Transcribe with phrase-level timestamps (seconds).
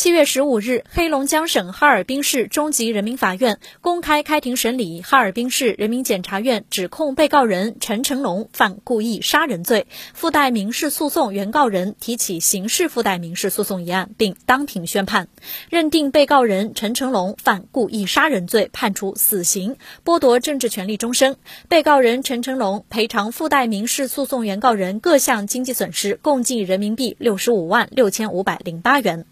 [0.00, 15.28] 七月十五日，黑龙江省哈尔滨市中级人民法院公开开庭审理哈尔滨市人民检察院指控被告人陈成龙犯故意杀人罪，附带民事诉讼原告人提起刑事附带民事诉讼一案，并当庭宣判，
[15.68, 21.36] 认定被告人陈成龙犯故意杀人罪，判处死刑，剥夺政治权利终身。
[21.68, 29.26] 被告人陈成龙赔偿附带民事诉讼原告人各项经济损失共计人民币六十五万六千五百零八元。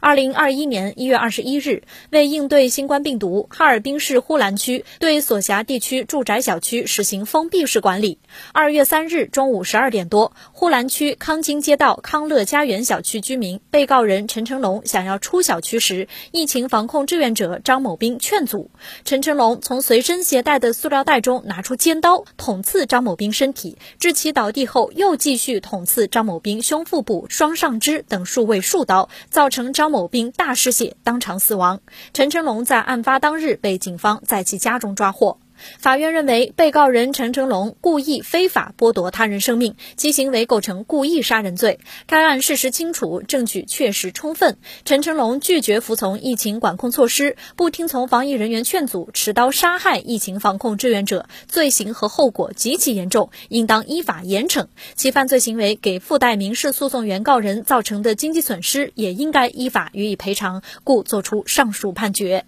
[0.00, 8.18] 二零二一年一月二十一日，为应对新冠病毒，哈尔滨市呼兰区对所辖地区住宅小区实行封闭式管理。
[8.52, 18.70] 二月三日中午十二点多，呼兰区康金街道康乐家园小区居民被告人陈成龙想要出小区时，疫情防控志愿者张某兵劝阻。
[19.04, 29.66] 陈成龙从随身携带的塑料袋中拿出尖刀，捅刺张某兵身体，致其倒地后，又继续捅刺张某兵胸腹部、双上肢等数位数刀，造成称。
[29.76, 31.80] 张某兵大失血，当场死亡。
[32.14, 35.38] 陈成龙在案发当日被警方在其家中抓获。
[35.78, 41.80] 法院认为，被告人陈成龙故意非法剥夺他人生命，其行为构成故意杀人罪。
[42.06, 44.58] 该案事实清楚，证据确实充分。
[44.84, 54.66] 陈成龙拒绝服从疫情管控措施，不听从防疫人员劝阻，持刀杀害疫情防控志愿者，罪行和后果极其严重，应当依法严惩。
[54.94, 62.44] 其犯罪行为给附带民事诉讼原告人造成的经济损失，也应该依法予以赔偿，故作出上述判决。